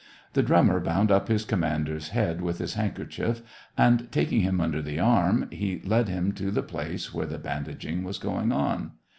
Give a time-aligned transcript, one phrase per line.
[0.33, 3.43] The drum mer bound up his commander's head with his handkerchief,
[3.77, 8.03] and, taking him under the arm, he led him to the place where the bandaging
[8.03, 8.93] was going on.